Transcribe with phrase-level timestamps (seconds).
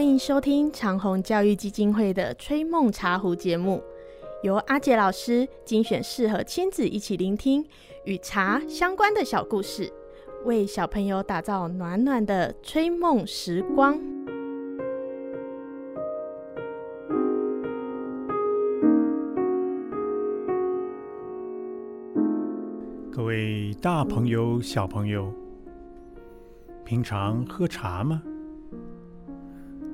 [0.00, 3.82] 欢迎收听长虹教育基金会的《吹梦茶壶》节目，
[4.42, 7.62] 由阿杰老师精选适合亲子一起聆听
[8.04, 9.92] 与茶相关的小故事，
[10.46, 14.00] 为小朋友打造暖暖的吹梦时光。
[23.12, 25.30] 各位大朋友、小朋友，
[26.86, 28.22] 平常喝茶吗？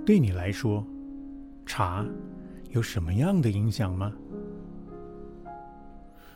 [0.06, 0.87] 对你来说，
[1.66, 2.06] 茶
[2.70, 4.12] 有什么样的影响吗？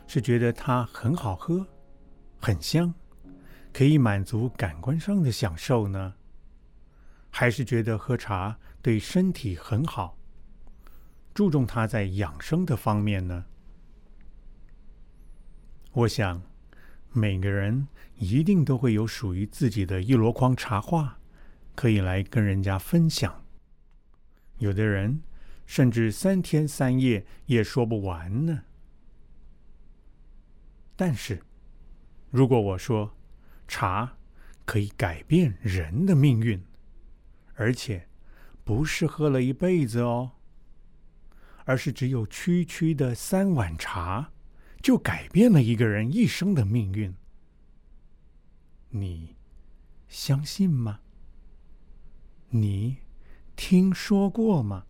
[0.05, 1.65] 是觉得它很好喝、
[2.41, 2.93] 很香，
[3.71, 6.13] 可以满足感官上的享受呢？
[7.29, 10.17] 还是觉得喝茶对身体很好，
[11.33, 13.45] 注重它在养生的方面呢？
[15.93, 16.41] 我想，
[17.13, 21.17] 每个人一定都会有属于自己的一箩筐茶话，
[21.73, 23.33] 可以来跟人家分享。
[24.61, 25.23] 有的人
[25.65, 28.63] 甚至三天三夜也说不完呢。
[30.95, 31.41] 但是，
[32.29, 33.17] 如果我说
[33.67, 34.17] 茶
[34.63, 36.63] 可以改变人的命运，
[37.55, 38.07] 而且
[38.63, 40.33] 不是喝了一辈子哦，
[41.65, 44.31] 而是只有区区的三碗茶，
[44.79, 47.15] 就改变了一个人一生的命运，
[48.89, 49.35] 你
[50.07, 50.99] 相信吗？
[52.49, 52.97] 你？
[53.55, 54.85] 听说过吗？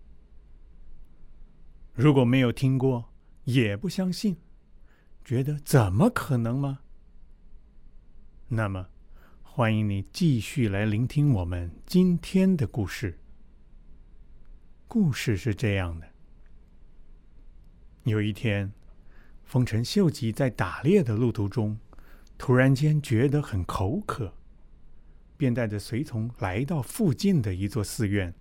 [1.93, 4.37] 如果没有听过，也不相信，
[5.25, 6.79] 觉得怎么可能吗？
[8.47, 8.87] 那么，
[9.41, 13.19] 欢迎你继续来聆听我们今天的故事。
[14.87, 16.07] 故事是这样的：
[18.03, 18.71] 有一天，
[19.43, 21.77] 丰臣秀吉在打猎的路途中，
[22.37, 24.33] 突然间觉得很口渴，
[25.37, 28.33] 便带着随从来到附近的一座寺院。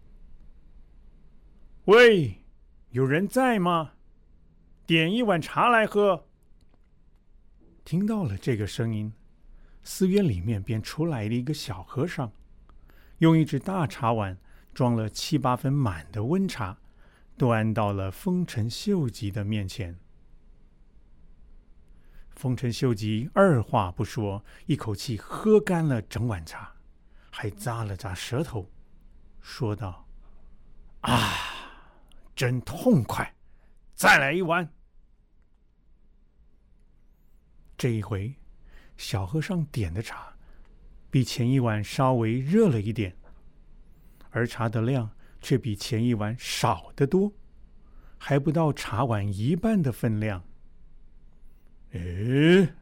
[1.90, 2.44] 喂，
[2.90, 3.94] 有人在吗？
[4.86, 6.28] 点一碗茶来喝。
[7.84, 9.12] 听到了这个声音，
[9.82, 12.30] 寺院里面便出来了一个小和尚，
[13.18, 14.38] 用一只大茶碗
[14.72, 16.78] 装了七八分满的温茶，
[17.36, 19.98] 端到了丰臣秀吉的面前。
[22.30, 26.72] 丰臣秀吉二话不说，一口气喝干了整碗茶，
[27.32, 28.70] 还咂了咂舌头，
[29.40, 30.06] 说道
[31.02, 31.29] ：“啊！”
[32.40, 33.34] 真痛快，
[33.94, 34.66] 再来一碗。
[37.76, 38.34] 这一回，
[38.96, 40.34] 小和尚点的茶
[41.10, 43.14] 比前一碗稍微热了一点，
[44.30, 45.10] 而茶的量
[45.42, 47.30] 却比前一碗少得多，
[48.16, 50.42] 还不到茶碗一半的分量。
[51.90, 52.72] 诶，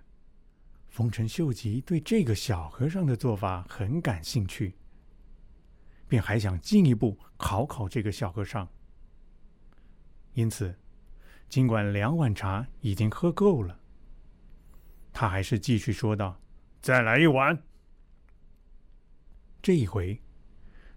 [0.87, 4.77] 丰臣秀吉对这个小和尚的做法很感兴趣，
[6.07, 8.69] 便还想进一步考考这个小和尚。
[10.35, 10.75] 因此，
[11.49, 13.79] 尽管两碗茶已经喝够了，
[15.13, 16.41] 他还是继续说道
[16.81, 17.63] ：“再来一碗。”
[19.61, 20.21] 这一回，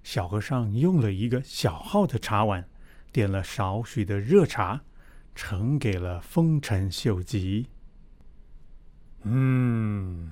[0.04, 2.68] 小和尚用了一个小号的茶碗，
[3.12, 4.82] 点了少许的热茶，
[5.34, 7.68] 呈给了丰臣秀吉。
[9.24, 10.32] 嗯，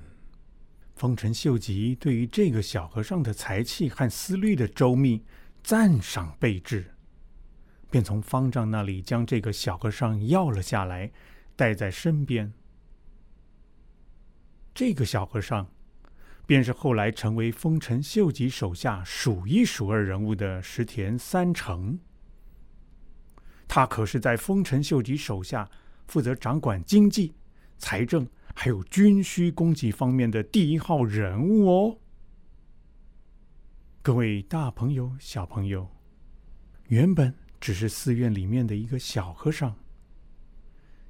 [0.96, 5.24] 丰臣秀吉对于这个小和尚的才气和思虑的周密，
[5.64, 6.94] 赞赏备至。
[7.90, 11.12] 便从方丈那里将这个小和尚要了下来，
[11.56, 12.54] 带在身边。
[14.74, 15.68] 这个小和尚，
[16.46, 22.00] 便是后来成为丰臣秀吉手下数一数二人物的石田三成。
[23.68, 25.70] 他可是在丰臣秀吉手下
[26.08, 27.34] 负责掌管经济、
[27.78, 31.98] 财政还有军需供给方面的第一号人物哦。
[34.02, 35.90] 各位大朋友、小朋友，
[36.88, 37.34] 原本。
[37.60, 39.76] 只是寺院里面的一个小和尚，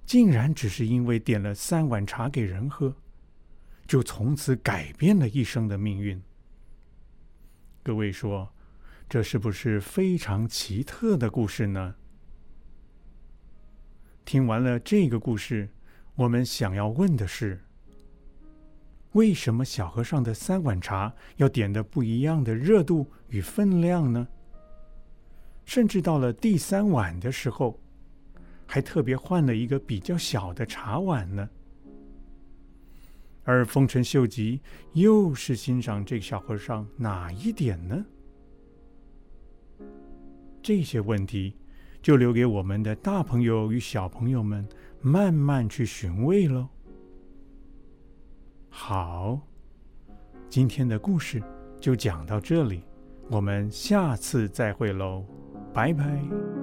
[0.05, 2.95] 竟然只是因为点了三碗茶给人喝，
[3.85, 6.21] 就从此改变了一生的命运。
[7.83, 8.51] 各位说，
[9.07, 11.95] 这是不是非常奇特的故事呢？
[14.25, 15.69] 听完了这个故事，
[16.15, 17.63] 我们想要问的是：
[19.13, 24.27] 为什么小和尚的三碗茶要点的不一样的热度与分量呢？
[25.69, 27.79] 甚至到了第三碗的时候，
[28.65, 31.47] 还特别换了一个比较小的茶碗呢。
[33.43, 34.59] 而丰臣秀吉
[34.93, 38.03] 又是欣赏这个小和尚哪一点呢？
[40.59, 41.55] 这些问题
[42.01, 44.67] 就留给我们的大朋友与小朋友们
[45.01, 46.67] 慢慢去寻味喽。
[48.69, 49.39] 好，
[50.49, 51.39] 今天的故事
[51.79, 52.81] 就讲到这里。
[53.29, 55.23] 我们下次再会喽，
[55.73, 56.58] Bye bye.